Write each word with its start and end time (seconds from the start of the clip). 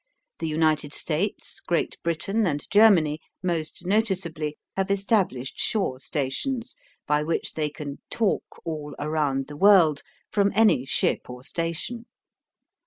The 0.39 0.47
United 0.47 0.95
States, 0.95 1.59
Great 1.59 1.95
Britain, 2.01 2.47
and 2.47 2.67
Germany, 2.71 3.19
most 3.43 3.85
noticeably, 3.85 4.57
have 4.75 4.89
established 4.89 5.59
shore 5.59 5.99
stations, 5.99 6.75
by 7.05 7.21
which 7.21 7.53
they 7.53 7.69
can 7.69 7.99
"talk 8.09 8.65
all 8.65 8.95
around 8.97 9.45
the 9.45 9.57
world" 9.57 10.01
from 10.31 10.51
any 10.55 10.85
ship 10.85 11.29
or 11.29 11.43
station. 11.43 12.07